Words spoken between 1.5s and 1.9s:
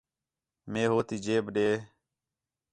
ݙے